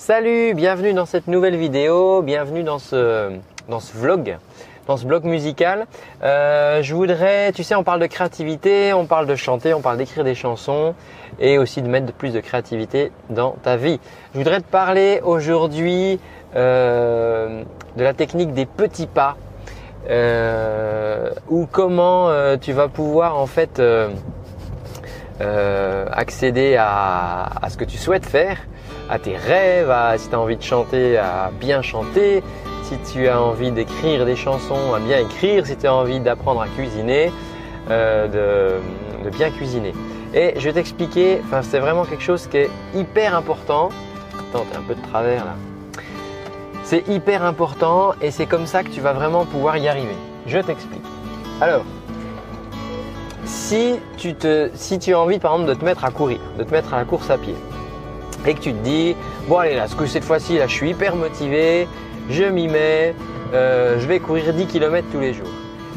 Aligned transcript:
Salut, 0.00 0.54
bienvenue 0.54 0.94
dans 0.94 1.04
cette 1.04 1.26
nouvelle 1.26 1.56
vidéo, 1.56 2.22
bienvenue 2.22 2.62
dans 2.62 2.78
ce, 2.78 3.36
dans 3.68 3.80
ce 3.80 3.94
vlog, 3.94 4.38
dans 4.86 4.96
ce 4.96 5.04
blog 5.04 5.24
musical. 5.24 5.86
Euh, 6.22 6.82
je 6.82 6.94
voudrais, 6.94 7.52
tu 7.52 7.62
sais, 7.62 7.74
on 7.74 7.84
parle 7.84 8.00
de 8.00 8.06
créativité, 8.06 8.94
on 8.94 9.04
parle 9.04 9.26
de 9.26 9.34
chanter, 9.34 9.74
on 9.74 9.82
parle 9.82 9.98
d'écrire 9.98 10.24
des 10.24 10.34
chansons 10.34 10.94
et 11.38 11.58
aussi 11.58 11.82
de 11.82 11.88
mettre 11.88 12.14
plus 12.14 12.32
de 12.32 12.40
créativité 12.40 13.12
dans 13.28 13.50
ta 13.62 13.76
vie. 13.76 14.00
Je 14.32 14.38
voudrais 14.38 14.62
te 14.62 14.70
parler 14.70 15.20
aujourd'hui 15.22 16.18
euh, 16.56 17.62
de 17.94 18.02
la 18.02 18.14
technique 18.14 18.54
des 18.54 18.64
petits 18.64 19.06
pas 19.06 19.36
euh, 20.08 21.28
ou 21.50 21.68
comment 21.70 22.30
tu 22.56 22.72
vas 22.72 22.88
pouvoir 22.88 23.38
en 23.38 23.46
fait 23.46 23.82
accéder 25.38 26.76
à 26.78 27.68
ce 27.68 27.76
que 27.76 27.84
tu 27.84 27.98
souhaites 27.98 28.24
faire 28.24 28.56
à 29.10 29.18
tes 29.18 29.36
rêves, 29.36 29.92
si 30.16 30.28
tu 30.28 30.34
as 30.34 30.40
envie 30.40 30.56
de 30.56 30.62
chanter, 30.62 31.18
à 31.18 31.50
bien 31.60 31.82
chanter, 31.82 32.42
si 32.84 32.96
tu 33.12 33.28
as 33.28 33.42
envie 33.42 33.72
d'écrire 33.72 34.24
des 34.24 34.36
chansons, 34.36 34.94
à 34.94 35.00
bien 35.00 35.18
écrire, 35.18 35.66
si 35.66 35.76
tu 35.76 35.86
as 35.86 35.94
envie 35.94 36.20
d'apprendre 36.20 36.60
à 36.60 36.68
cuisiner, 36.68 37.32
euh, 37.90 38.78
de, 39.24 39.30
bien 39.30 39.50
cuisiner. 39.50 39.92
Et 40.32 40.54
je 40.56 40.64
vais 40.64 40.74
t'expliquer, 40.74 41.42
c'est 41.62 41.80
vraiment 41.80 42.04
quelque 42.04 42.22
chose 42.22 42.46
qui 42.46 42.58
est 42.58 42.70
hyper 42.94 43.34
important. 43.34 43.88
Attends, 44.38 44.64
t'es 44.70 44.78
un 44.78 44.82
peu 44.82 44.94
de 44.94 45.02
travers 45.02 45.44
là. 45.44 45.54
C'est 46.84 47.06
hyper 47.08 47.44
important 47.44 48.12
et 48.20 48.30
c'est 48.30 48.46
comme 48.46 48.66
ça 48.66 48.82
que 48.84 48.88
tu 48.88 49.00
vas 49.00 49.12
vraiment 49.12 49.44
pouvoir 49.44 49.76
y 49.76 49.88
arriver. 49.88 50.16
Je 50.46 50.58
t'explique. 50.58 51.04
Alors, 51.60 51.84
si 53.44 53.98
tu 54.18 55.14
as 55.14 55.18
envie 55.18 55.40
par 55.40 55.54
exemple 55.54 55.68
de 55.68 55.74
te 55.74 55.84
mettre 55.84 56.04
à 56.04 56.10
courir, 56.10 56.38
de 56.58 56.64
te 56.64 56.70
mettre 56.70 56.94
à 56.94 56.98
la 56.98 57.04
course 57.04 57.28
à 57.30 57.38
pied, 57.38 57.54
et 58.46 58.54
que 58.54 58.60
tu 58.60 58.72
te 58.72 58.78
dis 58.78 59.14
bon 59.48 59.58
allez 59.58 59.76
là, 59.76 59.86
cette 59.88 60.24
fois-ci 60.24 60.58
là, 60.58 60.66
je 60.66 60.74
suis 60.74 60.90
hyper 60.90 61.16
motivé, 61.16 61.86
je 62.30 62.44
m'y 62.44 62.68
mets, 62.68 63.14
euh, 63.54 63.98
je 63.98 64.06
vais 64.06 64.20
courir 64.20 64.52
10 64.52 64.66
km 64.66 65.06
tous 65.12 65.20
les 65.20 65.34
jours. 65.34 65.48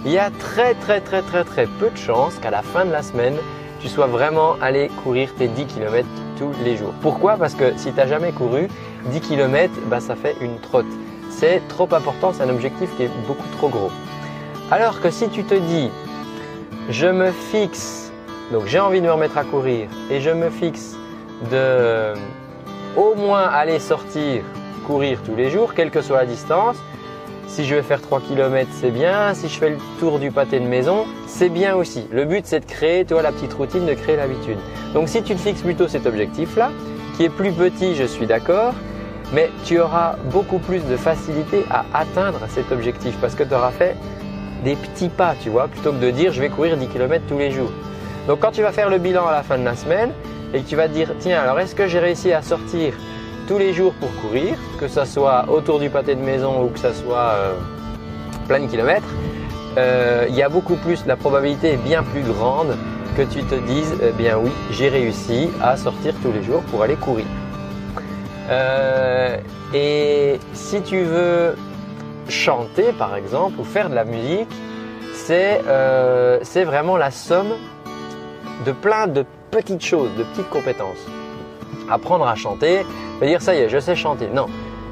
Il 0.06 0.12
y 0.12 0.18
a 0.18 0.30
très 0.32 0.74
très 0.76 1.00
très 1.00 1.22
très 1.22 1.44
très 1.44 1.66
peu 1.66 1.90
de 1.90 1.98
chances 1.98 2.36
qu'à 2.42 2.52
la 2.52 2.62
fin 2.62 2.86
de 2.86 2.92
la 2.92 3.02
semaine, 3.02 3.36
tu 3.80 3.88
sois 3.88 4.08
vraiment 4.08 4.56
allé 4.62 4.90
courir 5.04 5.34
tes 5.36 5.48
10 5.48 5.66
km 5.66 6.08
tous 6.38 6.52
les 6.64 6.78
jours. 6.78 6.94
Pourquoi? 7.02 7.38
Parce 7.38 7.54
que 7.54 7.78
si 7.78 7.92
tu 7.92 7.98
n'as 7.98 8.08
jamais 8.08 8.32
couru, 8.32 8.68
10 9.06 9.22
km, 9.22 9.74
bah, 9.88 10.00
ça 10.00 10.16
fait 10.16 10.36
une 10.42 10.58
trotte. 10.60 10.86
C'est 11.30 11.62
trop 11.68 11.88
important, 11.94 12.32
c'est 12.34 12.44
un 12.44 12.50
objectif 12.50 12.90
qui 12.96 13.04
est 13.04 13.12
beaucoup 13.28 13.48
trop 13.58 13.70
gros. 13.70 13.92
Alors 14.72 15.02
que 15.02 15.10
si 15.10 15.28
tu 15.30 15.44
te 15.44 15.56
dis, 15.56 15.90
je 16.90 17.08
me 17.08 17.32
fixe, 17.32 18.12
donc 18.52 18.66
j'ai 18.68 18.80
envie 18.80 19.02
de 19.02 19.06
me 19.06 19.12
remettre 19.12 19.38
à 19.38 19.44
courir 19.44 19.90
et 20.10 20.22
je 20.22 20.30
me 20.30 20.50
fixe 20.50 20.96
de 21.52 22.14
au 22.96 23.16
moins 23.16 23.44
aller 23.44 23.80
sortir, 23.80 24.44
courir 24.86 25.20
tous 25.26 25.36
les 25.36 25.50
jours, 25.50 25.74
quelle 25.74 25.90
que 25.90 26.02
soit 26.02 26.18
la 26.18 26.26
distance. 26.26 26.78
Si 27.48 27.66
je 27.66 27.76
vais 27.76 27.84
faire 27.84 28.02
3 28.02 28.22
km, 28.22 28.68
c'est 28.74 28.90
bien. 28.90 29.34
Si 29.34 29.48
je 29.48 29.60
fais 29.60 29.70
le 29.70 29.78
tour 30.00 30.20
du 30.20 30.32
pâté 30.32 30.60
de 30.60 30.66
maison, 30.66 31.06
c'est 31.28 31.50
bien 31.50 31.76
aussi. 31.76 32.08
Le 32.12 32.26
but, 32.26 32.46
c'est 32.46 32.62
de 32.62 32.66
créer, 32.66 33.06
toi, 33.06 33.22
la 33.22 33.32
petite 33.32 33.54
routine, 33.54 33.86
de 33.86 33.94
créer 33.94 34.16
l'habitude. 34.16 34.58
Donc, 34.94 35.08
si 35.08 35.22
tu 35.22 35.36
te 35.36 35.40
fixes 35.40 35.62
plutôt 35.62 35.88
cet 35.88 36.06
objectif-là, 36.06 36.72
qui 37.16 37.26
est 37.26 37.30
plus 37.30 37.52
petit, 37.52 37.96
je 37.96 38.06
suis 38.06 38.26
d'accord, 38.26 38.74
mais 39.34 39.52
tu 39.66 39.80
auras 39.80 40.16
beaucoup 40.32 40.58
plus 40.58 40.84
de 40.86 40.98
facilité 40.98 41.64
à 41.70 41.86
atteindre 41.94 42.40
cet 42.50 42.72
objectif 42.72 43.16
parce 43.22 43.36
que 43.36 43.44
tu 43.44 43.54
auras 43.54 43.72
fait 43.72 43.96
des 44.64 44.76
petits 44.76 45.10
pas, 45.10 45.36
tu 45.42 45.50
vois, 45.50 45.68
plutôt 45.68 45.92
que 45.92 45.98
de 45.98 46.10
dire 46.10 46.32
je 46.32 46.40
vais 46.40 46.50
courir 46.50 46.78
10 46.78 46.88
km 46.88 47.24
tous 47.28 47.38
les 47.38 47.52
jours. 47.52 47.72
Donc, 48.28 48.40
quand 48.40 48.52
tu 48.52 48.62
vas 48.62 48.72
faire 48.72 48.90
le 48.90 48.98
bilan 48.98 49.28
à 49.28 49.32
la 49.32 49.44
fin 49.44 49.58
de 49.58 49.64
la 49.64 49.76
semaine, 49.76 50.12
et 50.54 50.62
tu 50.62 50.76
vas 50.76 50.88
te 50.88 50.94
dire 50.94 51.10
tiens 51.20 51.42
alors 51.42 51.60
est-ce 51.60 51.76
que 51.76 51.88
j'ai 51.88 52.00
réussi 52.00 52.32
à 52.32 52.42
sortir 52.42 52.94
tous 53.48 53.58
les 53.58 53.74
jours 53.74 53.94
pour 54.00 54.10
courir, 54.22 54.56
que 54.80 54.88
ce 54.88 55.04
soit 55.06 55.46
autour 55.50 55.80
du 55.80 55.90
pâté 55.90 56.16
de 56.16 56.22
maison 56.22 56.64
ou 56.64 56.70
que 56.70 56.80
ce 56.80 56.94
soit 56.94 57.34
euh, 57.36 57.54
plein 58.48 58.62
de 58.62 58.68
kilomètres, 58.68 59.08
euh, 59.78 60.26
il 60.30 60.36
y 60.36 60.42
a 60.42 60.50
beaucoup 60.50 60.76
plus, 60.76 61.06
la 61.06 61.16
probabilité 61.16 61.74
est 61.74 61.84
bien 61.84 62.04
plus 62.04 62.22
grande 62.22 62.78
que 63.18 63.24
tu 63.24 63.44
te 63.44 63.56
dises 63.56 63.96
eh 64.02 64.12
bien 64.12 64.38
oui 64.38 64.52
j'ai 64.72 64.90
réussi 64.90 65.50
à 65.62 65.78
sortir 65.78 66.14
tous 66.22 66.32
les 66.32 66.44
jours 66.44 66.62
pour 66.64 66.84
aller 66.84 66.96
courir. 66.96 67.26
Euh, 68.50 69.38
et 69.74 70.40
si 70.54 70.82
tu 70.82 71.02
veux 71.04 71.56
chanter 72.30 72.92
par 72.98 73.16
exemple 73.16 73.60
ou 73.60 73.64
faire 73.64 73.90
de 73.90 73.96
la 73.96 74.06
musique, 74.06 74.50
c'est 75.14 75.62
vraiment 76.64 76.98
la 76.98 77.12
somme 77.12 77.54
de 78.66 78.72
plein 78.72 79.08
de 79.08 79.26
petites 79.54 79.84
choses, 79.84 80.10
de 80.18 80.24
petites 80.24 80.50
compétences. 80.50 81.06
Apprendre 81.90 82.28
à 82.28 82.36
chanter, 82.36 82.86
veut 83.20 83.28
dire 83.28 83.42
ça 83.42 83.56
y 83.56 83.60
est, 83.60 83.70
je 83.70 83.80
sais 83.80 83.96
chanter. 83.96 84.28
Non, 84.34 84.48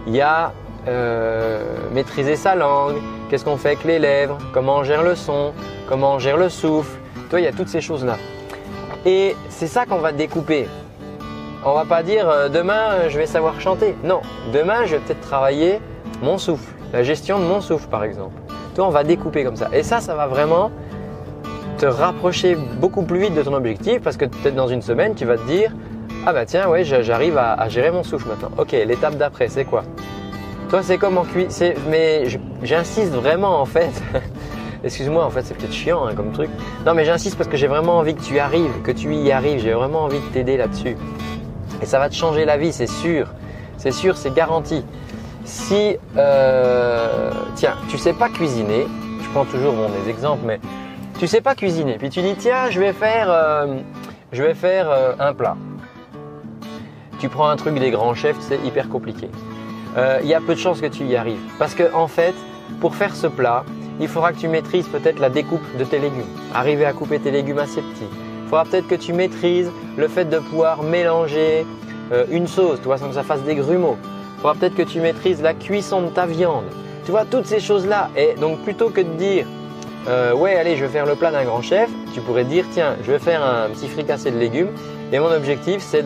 il 0.07 0.15
y 0.15 0.21
a 0.21 0.53
euh, 0.87 1.63
maîtriser 1.93 2.35
sa 2.35 2.55
langue, 2.55 2.95
qu'est-ce 3.29 3.45
qu'on 3.45 3.57
fait 3.57 3.69
avec 3.69 3.83
les 3.83 3.99
lèvres, 3.99 4.37
comment 4.53 4.77
on 4.77 4.83
gère 4.83 5.03
le 5.03 5.15
son, 5.15 5.53
comment 5.87 6.13
on 6.13 6.19
gère 6.19 6.37
le 6.37 6.49
souffle? 6.49 6.97
Toi, 7.29 7.39
il 7.39 7.43
y 7.43 7.47
a 7.47 7.51
toutes 7.51 7.69
ces 7.69 7.81
choses-là. 7.81 8.17
Et 9.05 9.35
c'est 9.49 9.67
ça 9.67 9.85
qu'on 9.85 9.99
va 9.99 10.11
découper. 10.11 10.67
On 11.63 11.73
va 11.73 11.85
pas 11.85 12.03
dire 12.03 12.29
euh, 12.29 12.49
demain 12.49 13.09
je 13.09 13.17
vais 13.17 13.27
savoir 13.27 13.59
chanter. 13.61 13.95
Non, 14.03 14.21
demain 14.53 14.85
je 14.85 14.95
vais 14.95 15.01
peut-être 15.01 15.21
travailler 15.21 15.79
mon 16.21 16.37
souffle, 16.37 16.73
la 16.93 17.03
gestion 17.03 17.39
de 17.39 17.45
mon 17.45 17.61
souffle 17.61 17.87
par 17.87 18.03
exemple. 18.03 18.35
Toi, 18.75 18.87
on 18.87 18.89
va 18.89 19.03
découper 19.03 19.43
comme 19.43 19.57
ça. 19.57 19.69
Et 19.73 19.83
ça, 19.83 19.99
ça 19.99 20.15
va 20.15 20.27
vraiment 20.27 20.71
te 21.81 21.87
rapprocher 21.87 22.55
beaucoup 22.79 23.01
plus 23.01 23.19
vite 23.19 23.33
de 23.33 23.41
ton 23.41 23.55
objectif 23.55 24.01
parce 24.03 24.15
que 24.15 24.25
peut-être 24.25 24.53
dans 24.53 24.67
une 24.67 24.83
semaine, 24.83 25.15
tu 25.15 25.25
vas 25.25 25.37
te 25.37 25.47
dire 25.47 25.71
Ah 26.27 26.31
bah 26.31 26.45
tiens, 26.45 26.69
ouais, 26.69 26.83
j'arrive 26.83 27.39
à, 27.39 27.67
gérer 27.69 27.89
mon 27.89 28.03
souffle 28.03 28.27
maintenant. 28.27 28.51
Ok, 28.59 28.73
l'étape 28.73 29.17
d'après, 29.17 29.47
c'est 29.47 29.65
quoi? 29.65 29.83
Toi, 30.69 30.83
c'est 30.83 30.99
comme 30.99 31.17
en 31.17 31.23
cuisine. 31.23 31.73
Mais 31.89 32.25
j'insiste 32.61 33.13
vraiment 33.13 33.59
en 33.59 33.65
fait. 33.65 33.89
Excuse-moi, 34.83 35.25
en 35.25 35.31
fait, 35.31 35.41
c'est 35.41 35.57
peut-être 35.57 35.73
chiant 35.73 36.05
hein, 36.05 36.13
comme 36.15 36.31
truc. 36.31 36.51
Non, 36.85 36.93
mais 36.93 37.03
j'insiste 37.03 37.35
parce 37.35 37.49
que 37.49 37.57
j'ai 37.57 37.67
vraiment 37.67 37.97
envie 37.97 38.13
que 38.13 38.21
tu 38.21 38.37
arrives, 38.37 38.83
que 38.83 38.91
tu 38.91 39.15
y 39.15 39.31
arrives. 39.31 39.59
J'ai 39.59 39.73
vraiment 39.73 40.03
envie 40.03 40.19
de 40.19 40.33
t'aider 40.33 40.57
là-dessus. 40.57 40.95
Et 41.81 41.87
ça 41.87 41.97
va 41.97 42.09
te 42.09 42.15
changer 42.15 42.45
la 42.45 42.57
vie, 42.57 42.73
c'est 42.73 42.85
sûr. 42.85 43.25
C'est 43.77 43.91
sûr, 43.91 44.17
c'est 44.17 44.35
garanti. 44.35 44.85
Si, 45.45 45.97
euh, 46.15 47.31
tiens, 47.55 47.73
tu 47.89 47.97
sais 47.97 48.13
pas 48.13 48.29
cuisiner, 48.29 48.85
je 49.23 49.29
prends 49.33 49.45
toujours 49.45 49.73
bon, 49.73 49.87
des 50.03 50.11
exemples, 50.11 50.43
mais 50.45 50.59
tu 51.21 51.27
sais 51.27 51.41
pas 51.41 51.53
cuisiner, 51.53 51.99
puis 51.99 52.09
tu 52.09 52.19
dis 52.23 52.33
tiens, 52.35 52.71
je 52.71 52.79
vais 52.79 52.93
faire, 52.93 53.27
euh, 53.29 53.75
je 54.31 54.41
vais 54.41 54.55
faire 54.55 54.89
euh, 54.89 55.13
un 55.19 55.35
plat. 55.35 55.55
Tu 57.19 57.29
prends 57.29 57.47
un 57.47 57.55
truc 57.57 57.75
des 57.75 57.91
grands 57.91 58.15
chefs, 58.15 58.37
c'est 58.39 58.57
hyper 58.65 58.89
compliqué. 58.89 59.29
Il 59.95 59.99
euh, 59.99 60.21
y 60.23 60.33
a 60.33 60.39
peu 60.41 60.55
de 60.55 60.59
chances 60.59 60.81
que 60.81 60.87
tu 60.87 61.03
y 61.03 61.15
arrives, 61.15 61.37
parce 61.59 61.75
que 61.75 61.93
en 61.93 62.07
fait, 62.07 62.33
pour 62.79 62.95
faire 62.95 63.15
ce 63.15 63.27
plat, 63.27 63.63
il 63.99 64.07
faudra 64.07 64.33
que 64.33 64.39
tu 64.39 64.47
maîtrises 64.47 64.87
peut-être 64.87 65.19
la 65.19 65.29
découpe 65.29 65.61
de 65.77 65.83
tes 65.83 65.99
légumes, 65.99 66.25
arriver 66.55 66.85
à 66.85 66.93
couper 66.93 67.19
tes 67.19 67.29
légumes 67.29 67.59
assez 67.59 67.83
petits. 67.83 68.09
Il 68.45 68.49
faudra 68.49 68.65
peut-être 68.65 68.87
que 68.87 68.95
tu 68.95 69.13
maîtrises 69.13 69.69
le 69.97 70.07
fait 70.07 70.25
de 70.25 70.39
pouvoir 70.39 70.81
mélanger 70.81 71.67
une 72.31 72.47
sauce, 72.47 72.79
tu 72.79 72.85
vois, 72.85 72.97
sans 72.97 73.09
que 73.09 73.13
ça 73.13 73.21
fasse 73.21 73.43
des 73.43 73.53
grumeaux. 73.53 73.97
Il 74.37 74.41
faudra 74.41 74.55
peut-être 74.55 74.75
que 74.75 74.81
tu 74.81 74.99
maîtrises 74.99 75.43
la 75.43 75.53
cuisson 75.53 76.01
de 76.01 76.07
ta 76.07 76.25
viande. 76.25 76.65
Tu 77.05 77.11
vois, 77.11 77.25
toutes 77.25 77.45
ces 77.45 77.59
choses-là. 77.59 78.09
Et 78.17 78.33
donc, 78.39 78.63
plutôt 78.63 78.89
que 78.89 79.01
de 79.01 79.13
dire 79.19 79.45
euh, 80.07 80.33
ouais, 80.33 80.55
allez, 80.55 80.75
je 80.77 80.85
vais 80.85 80.91
faire 80.91 81.05
le 81.05 81.15
plat 81.15 81.31
d'un 81.31 81.43
grand 81.43 81.61
chef, 81.61 81.89
tu 82.13 82.21
pourrais 82.21 82.43
dire, 82.43 82.65
tiens, 82.71 82.95
je 83.03 83.11
vais 83.11 83.19
faire 83.19 83.43
un 83.43 83.69
petit 83.69 83.87
fricassé 83.87 84.31
de 84.31 84.37
légumes 84.37 84.69
et 85.11 85.19
mon 85.19 85.31
objectif, 85.31 85.81
c'est 85.81 86.03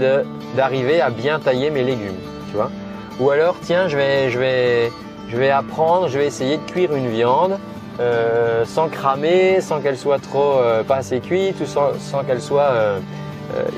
d'arriver 0.55 0.99
à 0.99 1.09
bien 1.09 1.39
tailler 1.39 1.69
mes 1.69 1.83
légumes, 1.83 2.19
tu 2.49 2.55
vois. 2.55 2.71
Ou 3.19 3.29
alors, 3.29 3.55
tiens, 3.61 3.87
je 3.87 3.95
vais, 3.95 4.29
je 4.29 4.39
vais, 4.39 4.91
je 5.29 5.37
vais 5.37 5.49
apprendre, 5.49 6.09
je 6.09 6.17
vais 6.17 6.25
essayer 6.25 6.57
de 6.57 6.63
cuire 6.63 6.93
une 6.93 7.07
viande 7.07 7.57
euh, 7.99 8.65
sans 8.65 8.89
cramer, 8.89 9.61
sans 9.61 9.79
qu'elle 9.79 9.97
soit 9.97 10.19
trop 10.19 10.59
euh, 10.59 10.83
pas 10.83 10.97
assez 10.97 11.21
cuite 11.21 11.61
ou 11.61 11.65
sans, 11.65 11.97
sans 11.97 12.25
qu'elle 12.25 12.41
soit 12.41 12.71
euh, 12.71 12.99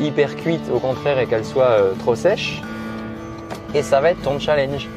hyper 0.02 0.36
cuite, 0.36 0.72
au 0.74 0.80
contraire, 0.80 1.20
et 1.20 1.28
qu'elle 1.28 1.46
soit 1.46 1.78
trop 2.00 2.16
sèche. 2.16 2.62
Et 3.76 3.84
ça 3.84 4.02
va 4.02 4.12
être 4.12 4.22
ton 4.24 4.40
challenge 4.40 4.88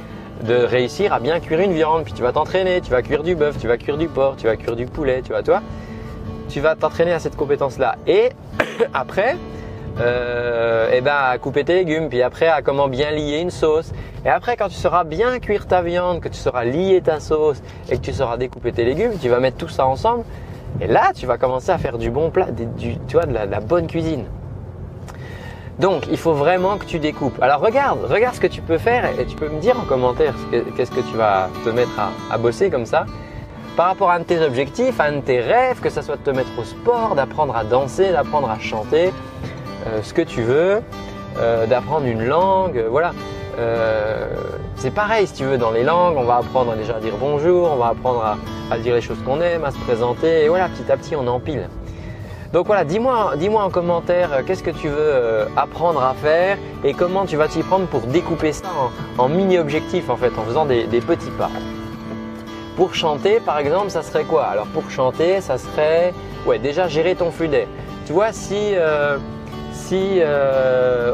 de 0.42 0.54
réussir 0.54 1.12
à 1.12 1.20
bien 1.20 1.40
cuire 1.40 1.60
une 1.60 1.72
viande, 1.72 2.04
puis 2.04 2.12
tu 2.12 2.22
vas 2.22 2.32
t'entraîner, 2.32 2.80
tu 2.80 2.90
vas 2.90 3.02
cuire 3.02 3.22
du 3.22 3.34
bœuf, 3.34 3.58
tu 3.58 3.68
vas 3.68 3.76
cuire 3.76 3.98
du 3.98 4.08
porc, 4.08 4.36
tu 4.36 4.46
vas 4.46 4.56
cuire 4.56 4.76
du 4.76 4.86
poulet, 4.86 5.22
tu 5.22 5.32
vois 5.32 5.42
toi, 5.42 5.60
tu 6.48 6.60
vas 6.60 6.74
t'entraîner 6.74 7.12
à 7.12 7.18
cette 7.18 7.36
compétence-là. 7.36 7.96
Et 8.06 8.30
après, 8.94 9.36
euh, 10.00 10.90
eh 10.92 11.00
ben, 11.00 11.14
à 11.14 11.38
couper 11.38 11.64
tes 11.64 11.74
légumes, 11.74 12.08
puis 12.08 12.22
après 12.22 12.48
à 12.48 12.62
comment 12.62 12.88
bien 12.88 13.10
lier 13.10 13.38
une 13.38 13.50
sauce. 13.50 13.92
Et 14.24 14.28
après, 14.28 14.56
quand 14.56 14.68
tu 14.68 14.74
sauras 14.74 15.04
bien 15.04 15.38
cuire 15.40 15.66
ta 15.66 15.82
viande, 15.82 16.20
que 16.20 16.28
tu 16.28 16.38
sauras 16.38 16.64
lier 16.64 17.00
ta 17.02 17.20
sauce 17.20 17.62
et 17.90 17.96
que 17.96 18.02
tu 18.02 18.12
sauras 18.12 18.36
découper 18.36 18.72
tes 18.72 18.84
légumes, 18.84 19.12
tu 19.20 19.28
vas 19.28 19.40
mettre 19.40 19.58
tout 19.58 19.68
ça 19.68 19.86
ensemble. 19.86 20.24
Et 20.80 20.86
là, 20.86 21.12
tu 21.14 21.26
vas 21.26 21.36
commencer 21.36 21.70
à 21.70 21.78
faire 21.78 21.98
du 21.98 22.10
bon 22.10 22.30
plat, 22.30 22.46
du, 22.50 22.96
tu 23.08 23.16
vois, 23.16 23.26
de 23.26 23.34
la 23.34 23.60
bonne 23.60 23.86
cuisine. 23.86 24.24
Donc, 25.80 26.08
il 26.10 26.18
faut 26.18 26.34
vraiment 26.34 26.76
que 26.76 26.84
tu 26.84 26.98
découpes. 26.98 27.40
Alors, 27.40 27.62
regarde, 27.62 28.04
regarde 28.04 28.34
ce 28.34 28.40
que 28.40 28.46
tu 28.46 28.60
peux 28.60 28.76
faire 28.76 29.18
et 29.18 29.24
tu 29.24 29.34
peux 29.34 29.48
me 29.48 29.58
dire 29.60 29.80
en 29.80 29.84
commentaire 29.84 30.34
qu'est-ce 30.76 30.90
que 30.90 31.00
tu 31.00 31.16
vas 31.16 31.48
te 31.64 31.70
mettre 31.70 31.98
à, 32.30 32.36
bosser 32.36 32.68
comme 32.68 32.84
ça. 32.84 33.06
Par 33.78 33.86
rapport 33.86 34.10
à 34.10 34.16
un 34.16 34.18
de 34.18 34.24
tes 34.24 34.42
objectifs, 34.42 35.00
à 35.00 35.04
un 35.04 35.12
de 35.12 35.20
tes 35.20 35.40
rêves, 35.40 35.80
que 35.80 35.88
ça 35.88 36.02
soit 36.02 36.16
de 36.16 36.22
te 36.22 36.30
mettre 36.30 36.50
au 36.58 36.64
sport, 36.64 37.14
d'apprendre 37.14 37.56
à 37.56 37.64
danser, 37.64 38.12
d'apprendre 38.12 38.50
à 38.50 38.58
chanter, 38.58 39.10
euh, 39.86 40.02
ce 40.02 40.12
que 40.12 40.20
tu 40.20 40.42
veux, 40.42 40.82
euh, 41.38 41.66
d'apprendre 41.66 42.04
une 42.04 42.26
langue, 42.26 42.84
voilà. 42.90 43.12
Euh, 43.58 44.28
c'est 44.76 44.92
pareil 44.92 45.26
si 45.26 45.32
tu 45.32 45.44
veux 45.44 45.56
dans 45.56 45.70
les 45.70 45.82
langues, 45.82 46.16
on 46.18 46.24
va 46.24 46.36
apprendre 46.36 46.74
déjà 46.74 46.96
à 46.96 47.00
dire 47.00 47.14
bonjour, 47.18 47.70
on 47.70 47.76
va 47.76 47.88
apprendre 47.88 48.36
à, 48.70 48.78
dire 48.78 48.94
les 48.94 49.00
choses 49.00 49.18
qu'on 49.24 49.40
aime, 49.40 49.64
à 49.64 49.70
se 49.70 49.78
présenter, 49.78 50.44
et 50.44 50.48
voilà, 50.48 50.68
petit 50.68 50.92
à 50.92 50.98
petit 50.98 51.16
on 51.16 51.26
empile. 51.26 51.68
Donc 52.52 52.66
voilà, 52.66 52.84
dis-moi 52.84 53.34
dis 53.36 53.48
en 53.48 53.70
commentaire 53.70 54.32
euh, 54.32 54.42
qu'est-ce 54.44 54.64
que 54.64 54.72
tu 54.72 54.88
veux 54.88 54.96
euh, 54.98 55.46
apprendre 55.56 56.02
à 56.02 56.14
faire 56.14 56.58
et 56.82 56.94
comment 56.94 57.24
tu 57.24 57.36
vas 57.36 57.46
t'y 57.46 57.62
prendre 57.62 57.86
pour 57.86 58.00
découper 58.00 58.52
ça 58.52 58.66
en, 59.18 59.28
mini-objectifs 59.28 60.10
en 60.10 60.16
fait, 60.16 60.32
en 60.36 60.42
faisant 60.42 60.66
des, 60.66 60.84
petits 61.00 61.30
pas. 61.38 61.50
Pour 62.76 62.94
chanter 62.96 63.38
par 63.38 63.58
exemple, 63.58 63.90
ça 63.90 64.02
serait 64.02 64.24
quoi? 64.24 64.46
Alors 64.46 64.66
pour 64.66 64.90
chanter, 64.90 65.40
ça 65.40 65.58
serait 65.58 66.12
ouais, 66.44 66.58
déjà 66.58 66.88
gérer 66.88 67.14
ton 67.14 67.30
flux 67.30 67.46
d'air. 67.46 67.68
Tu 68.04 68.12
vois, 68.12 68.32
si, 68.32 68.74
euh, 68.74 69.18
si 69.72 70.20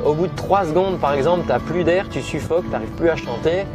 au 0.06 0.14
bout 0.14 0.28
de 0.28 0.36
3 0.36 0.64
secondes 0.64 0.98
par 0.98 1.12
exemple, 1.12 1.42
tu 1.42 1.48
n'as 1.48 1.58
plus 1.58 1.84
d'air, 1.84 2.06
tu 2.08 2.22
suffoques, 2.22 2.64
tu 2.64 2.70
n'arrives 2.70 2.96
plus 2.96 3.10
à 3.10 3.16
chanter, 3.16 3.66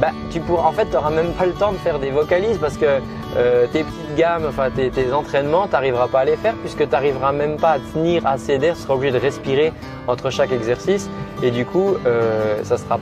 bah, 0.00 0.10
tu 0.30 0.38
pourras, 0.38 0.68
en 0.68 0.72
fait, 0.72 0.86
tu 0.86 0.92
n'auras 0.92 1.10
même 1.10 1.32
pas 1.32 1.46
le 1.46 1.52
temps 1.52 1.72
de 1.72 1.78
faire 1.78 1.98
des 1.98 2.10
vocalises 2.10 2.58
parce 2.58 2.76
que 2.76 3.00
euh, 3.36 3.66
tes 3.66 3.84
petites 3.84 4.16
gammes, 4.16 4.46
enfin 4.48 4.70
tes, 4.70 5.12
entraînements, 5.12 5.66
tu 5.66 5.72
n'arriveras 5.72 6.08
pas 6.08 6.20
à 6.20 6.24
les 6.24 6.36
faire 6.36 6.54
puisque 6.54 6.78
tu 6.78 6.88
n'arriveras 6.88 7.32
même 7.32 7.56
pas 7.56 7.72
à 7.72 7.78
tenir 7.78 8.26
assez 8.26 8.58
d'air, 8.58 8.74
tu 8.74 8.82
seras 8.82 8.94
obligé 8.94 9.12
de 9.12 9.18
respirer 9.18 9.72
entre 10.06 10.30
chaque 10.30 10.50
exercice 10.50 11.10
et 11.42 11.50
du 11.50 11.66
coup, 11.66 11.96
euh, 12.06 12.62
ça 12.64 12.74
ne 12.74 12.80
sera, 12.80 12.98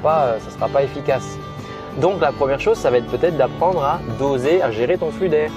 sera 0.50 0.68
pas 0.68 0.82
efficace. 0.82 1.38
Donc 2.00 2.20
la 2.20 2.32
première 2.32 2.60
chose, 2.60 2.76
ça 2.76 2.90
va 2.90 2.98
être 2.98 3.06
peut-être 3.06 3.36
d'apprendre 3.36 3.82
à 3.82 4.00
doser, 4.18 4.62
à 4.62 4.70
gérer 4.70 4.98
ton 4.98 5.10
flux 5.10 5.28
d'air. 5.28 5.50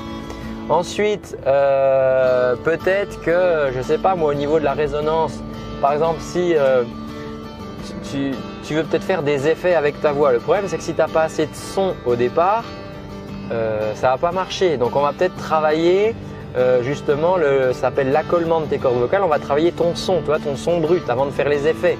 Ensuite, 0.69 1.35
euh, 1.47 2.55
peut-être 2.63 3.19
que, 3.21 3.71
je 3.73 3.77
ne 3.79 3.83
sais 3.83 3.97
pas 3.97 4.15
moi, 4.15 4.29
au 4.29 4.35
niveau 4.35 4.59
de 4.59 4.63
la 4.63 4.73
résonance, 4.73 5.33
par 5.81 5.93
exemple, 5.93 6.19
si 6.19 6.53
tu, 8.11 8.31
tu 8.63 8.75
veux 8.75 8.83
peut-être 8.83 9.03
faire 9.03 9.23
des 9.23 9.47
effets 9.47 9.73
avec 9.73 9.99
ta 9.99 10.11
voix. 10.11 10.31
Le 10.31 10.39
problème, 10.39 10.65
c'est 10.67 10.77
que 10.77 10.83
si 10.83 10.93
tu 10.93 10.99
n'as 10.99 11.07
pas 11.07 11.23
assez 11.23 11.47
de 11.47 11.55
son 11.55 11.95
au 12.05 12.15
départ, 12.15 12.63
euh, 13.51 13.93
ça 13.95 14.11
va 14.11 14.17
pas 14.17 14.31
marcher. 14.31 14.77
Donc, 14.77 14.95
on 14.95 15.01
va 15.01 15.13
peut-être 15.13 15.35
travailler 15.35 16.15
euh, 16.57 16.81
justement, 16.81 17.37
le, 17.37 17.73
ça 17.73 17.81
s'appelle 17.81 18.11
l'accollement 18.11 18.61
de 18.61 18.65
tes 18.65 18.77
cordes 18.77 18.97
vocales. 18.97 19.21
On 19.23 19.27
va 19.27 19.39
travailler 19.39 19.71
ton 19.71 19.95
son, 19.95 20.21
toi, 20.21 20.37
ton 20.39 20.55
son 20.55 20.79
brut 20.79 21.07
avant 21.09 21.25
de 21.25 21.31
faire 21.31 21.49
les 21.49 21.67
effets. 21.67 21.97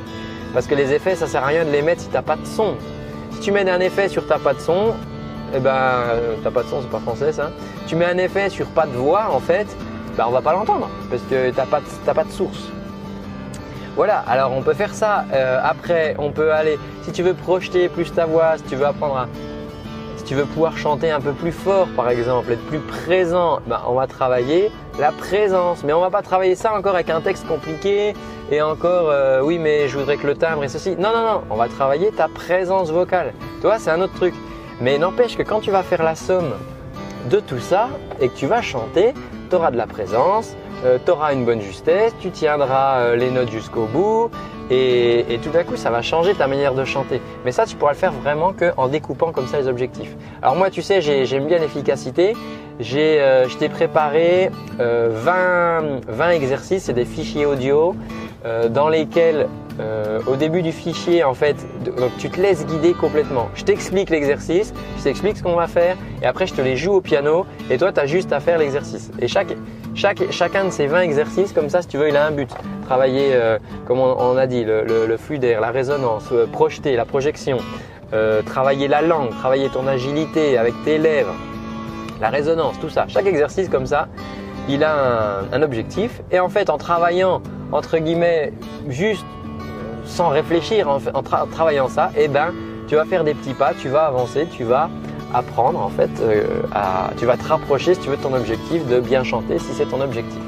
Parce 0.53 0.65
que 0.65 0.75
les 0.75 0.93
effets, 0.93 1.15
ça 1.15 1.27
sert 1.27 1.43
à 1.43 1.47
rien 1.47 1.65
de 1.65 1.69
les 1.69 1.81
mettre 1.81 2.01
si 2.01 2.07
tu 2.07 2.13
n'as 2.13 2.23
pas 2.23 2.35
de 2.35 2.45
son. 2.45 2.75
Si 3.31 3.41
tu 3.41 3.51
mets 3.51 3.69
un 3.69 3.79
effet 3.79 4.09
sur 4.09 4.25
ta 4.25 4.39
pas 4.39 4.53
de 4.53 4.59
son, 4.59 4.93
eh 5.53 5.59
ben, 5.59 5.71
euh, 5.71 6.35
t'as 6.43 6.51
pas 6.51 6.63
de 6.63 6.67
son, 6.67 6.81
c'est 6.81 6.89
pas 6.89 6.99
français 6.99 7.31
ça. 7.31 7.51
Tu 7.87 7.95
mets 7.95 8.05
un 8.05 8.17
effet 8.17 8.49
sur 8.49 8.65
pas 8.67 8.87
de 8.87 8.97
voix, 8.97 9.29
en 9.31 9.39
fait, 9.39 9.67
ben, 10.17 10.25
on 10.27 10.31
va 10.31 10.41
pas 10.41 10.53
l'entendre 10.53 10.89
parce 11.09 11.21
que 11.23 11.51
t'as 11.51 11.65
pas, 11.65 11.81
pas 12.13 12.23
de 12.23 12.31
source. 12.31 12.69
Voilà, 13.95 14.23
alors 14.27 14.51
on 14.53 14.61
peut 14.61 14.73
faire 14.73 14.93
ça. 14.93 15.25
Après, 15.63 16.15
on 16.19 16.31
peut 16.31 16.53
aller, 16.53 16.79
si 17.03 17.11
tu 17.11 17.21
veux 17.21 17.33
projeter 17.33 17.89
plus 17.89 18.13
ta 18.13 18.25
voix, 18.25 18.57
si 18.57 18.63
tu 18.63 18.75
veux 18.75 18.85
apprendre 18.85 19.17
à, 19.17 19.27
tu 20.29 20.35
veux 20.35 20.45
pouvoir 20.45 20.77
chanter 20.77 21.09
un 21.09 21.19
peu 21.19 21.33
plus 21.33 21.51
fort 21.51 21.87
par 21.95 22.07
exemple, 22.11 22.51
être 22.51 22.63
plus 22.67 22.77
présent, 22.77 23.61
ben, 23.65 23.81
on 23.87 23.95
va 23.95 24.05
travailler 24.05 24.69
la 24.99 25.11
présence. 25.11 25.83
Mais 25.83 25.91
on 25.91 26.01
va 26.01 26.11
pas 26.11 26.21
travailler 26.21 26.53
ça 26.53 26.71
encore 26.75 26.93
avec 26.93 27.09
un 27.09 27.19
texte 27.19 27.47
compliqué 27.47 28.13
et 28.51 28.61
encore, 28.61 29.09
euh, 29.09 29.41
oui, 29.41 29.57
mais 29.57 29.87
je 29.87 29.97
voudrais 29.97 30.17
que 30.17 30.27
le 30.27 30.35
timbre 30.35 30.63
et 30.63 30.67
ceci. 30.67 30.91
Non, 30.99 31.09
non, 31.11 31.23
non, 31.23 31.41
on 31.49 31.55
va 31.55 31.67
travailler 31.67 32.11
ta 32.11 32.27
présence 32.27 32.91
vocale. 32.91 33.33
Tu 33.55 33.61
vois, 33.61 33.79
c'est 33.79 33.89
un 33.89 34.01
autre 34.01 34.13
truc. 34.13 34.35
Mais 34.79 34.99
n'empêche 34.99 35.35
que 35.35 35.41
quand 35.41 35.61
tu 35.61 35.71
vas 35.71 35.81
faire 35.81 36.03
la 36.03 36.13
somme 36.13 36.53
de 37.31 37.39
tout 37.39 37.59
ça 37.59 37.89
et 38.21 38.29
que 38.29 38.35
tu 38.35 38.45
vas 38.45 38.61
chanter, 38.61 39.15
tu 39.49 39.55
auras 39.55 39.71
de 39.71 39.77
la 39.77 39.87
présence, 39.87 40.55
euh, 40.85 40.99
tu 41.03 41.09
auras 41.09 41.33
une 41.33 41.43
bonne 41.43 41.61
justesse, 41.61 42.13
tu 42.21 42.29
tiendras 42.29 42.99
euh, 42.99 43.15
les 43.15 43.31
notes 43.31 43.49
jusqu'au 43.49 43.85
bout 43.85 44.29
et, 44.69 45.39
tout 45.41 45.49
d'un 45.49 45.63
coup 45.63 45.75
ça 45.75 45.89
va 45.89 46.01
changer 46.01 46.33
ta 46.33 46.47
manière 46.47 46.73
de 46.73 46.85
chanter. 46.85 47.21
Mais 47.45 47.51
ça 47.51 47.65
tu 47.65 47.75
pourras 47.75 47.93
le 47.93 47.97
faire 47.97 48.11
vraiment 48.11 48.53
qu'en 48.53 48.87
découpant 48.87 49.31
comme 49.31 49.47
ça 49.47 49.59
les 49.59 49.67
objectifs. 49.67 50.15
Alors 50.41 50.55
moi 50.55 50.69
tu 50.69 50.81
sais 50.81 51.01
j'aime 51.01 51.47
bien 51.47 51.59
l'efficacité. 51.59 52.33
J'ai, 52.79 53.19
euh, 53.19 53.49
je 53.49 53.57
t'ai 53.57 53.67
préparé 53.67 54.51
20, 54.77 56.01
20 56.07 56.29
exercices 56.29 56.87
et 56.87 56.93
des 56.93 57.05
fichiers 57.05 57.45
audio 57.45 57.95
dans 58.69 58.87
lesquels 58.87 59.47
au 60.27 60.35
début 60.35 60.61
du 60.61 60.71
fichier, 60.71 61.23
en 61.23 61.33
fait, 61.33 61.55
tu 62.17 62.29
te 62.29 62.39
laisses 62.39 62.65
guider 62.65 62.93
complètement. 62.93 63.49
Je 63.55 63.63
t'explique 63.63 64.09
l'exercice, 64.09 64.73
je 64.97 65.03
t'explique 65.03 65.37
ce 65.37 65.43
qu'on 65.43 65.55
va 65.55 65.67
faire, 65.67 65.97
et 66.21 66.25
après 66.25 66.47
je 66.47 66.53
te 66.53 66.61
les 66.61 66.77
joue 66.77 66.93
au 66.93 67.01
piano, 67.01 67.45
et 67.69 67.77
toi 67.77 67.91
tu 67.91 67.99
as 67.99 68.05
juste 68.05 68.31
à 68.33 68.39
faire 68.39 68.57
l'exercice. 68.57 69.11
Et 69.19 69.27
chaque, 69.27 69.53
chacun 69.95 70.65
de 70.65 70.69
ces 70.69 70.87
20 70.87 71.01
exercices, 71.01 71.53
comme 71.53 71.69
ça, 71.69 71.81
si 71.81 71.87
tu 71.87 71.97
veux, 71.97 72.09
il 72.09 72.15
a 72.15 72.25
un 72.25 72.31
but. 72.31 72.49
Travailler, 72.89 73.35
euh, 73.35 73.59
comme 73.85 73.99
on, 73.99 74.35
a 74.35 74.47
dit, 74.47 74.63
le, 74.65 75.15
flux 75.15 75.37
d'air, 75.37 75.61
la 75.61 75.69
résonance, 75.69 76.29
euh, 76.31 76.47
projeter, 76.47 76.95
la 76.95 77.05
projection, 77.05 77.59
euh, 78.13 78.41
travailler 78.41 78.87
la 78.87 79.03
langue, 79.03 79.29
travailler 79.29 79.69
ton 79.69 79.85
agilité 79.85 80.57
avec 80.57 80.73
tes 80.83 80.97
lèvres, 80.97 81.35
la 82.19 82.29
résonance, 82.29 82.79
tout 82.79 82.89
ça. 82.89 83.05
Chaque 83.07 83.27
exercice 83.27 83.69
comme 83.69 83.85
ça, 83.85 84.07
il 84.67 84.83
a 84.83 85.43
un, 85.53 85.61
objectif. 85.61 86.23
Et 86.31 86.39
en 86.39 86.49
fait, 86.49 86.71
en 86.71 86.79
travaillant, 86.79 87.43
entre 87.71 87.99
guillemets, 87.99 88.53
juste 88.87 89.23
sans 90.05 90.29
réfléchir, 90.29 90.89
en, 90.89 91.21
travaillant 91.21 91.89
ça, 91.89 92.09
eh 92.17 92.27
ben, 92.27 92.55
tu 92.87 92.95
vas 92.95 93.05
faire 93.05 93.23
des 93.23 93.35
petits 93.35 93.53
pas, 93.53 93.75
tu 93.79 93.89
vas 93.89 94.07
avancer, 94.07 94.47
tu 94.49 94.63
vas 94.63 94.89
apprendre 95.31 95.79
en 95.79 95.89
fait, 95.89 96.09
tu 97.19 97.25
vas 97.27 97.37
te 97.37 97.47
rapprocher 97.47 97.93
si 97.93 97.99
tu 97.99 98.09
veux 98.09 98.17
de 98.17 98.23
ton 98.23 98.33
objectif 98.33 98.87
de 98.87 98.99
bien 98.99 99.23
chanter 99.23 99.59
si 99.59 99.73
c'est 99.73 99.85
ton 99.85 100.01
objectif. 100.01 100.41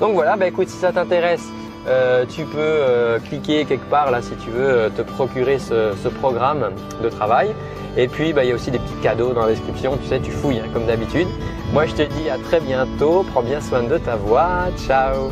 Donc 0.00 0.14
voilà, 0.14 0.36
bah 0.36 0.48
écoute, 0.48 0.68
si 0.68 0.76
ça 0.76 0.90
t'intéresse, 0.90 1.48
euh, 1.86 2.24
tu 2.26 2.44
peux 2.44 2.58
euh, 2.58 3.18
cliquer 3.18 3.64
quelque 3.64 3.88
part 3.90 4.10
là 4.10 4.22
si 4.22 4.34
tu 4.36 4.50
veux 4.50 4.90
te 4.96 5.02
procurer 5.02 5.58
ce, 5.58 6.08
programme 6.08 6.70
de 7.02 7.08
travail. 7.08 7.54
Et 7.96 8.08
puis 8.08 8.32
bah, 8.32 8.44
il 8.44 8.48
y 8.48 8.52
a 8.52 8.54
aussi 8.54 8.70
des 8.70 8.78
petits 8.78 9.00
cadeaux 9.02 9.32
dans 9.32 9.42
la 9.42 9.52
description, 9.52 9.96
tu 9.96 10.08
sais, 10.08 10.20
tu 10.20 10.30
fouilles 10.30 10.60
hein, 10.60 10.68
comme 10.72 10.86
d'habitude. 10.86 11.28
Moi 11.72 11.86
je 11.86 11.94
te 11.94 12.02
dis 12.02 12.28
à 12.28 12.38
très 12.38 12.60
bientôt, 12.60 13.24
prends 13.32 13.42
bien 13.42 13.60
soin 13.60 13.82
de 13.82 13.98
ta 13.98 14.16
voix, 14.16 14.68
ciao 14.86 15.30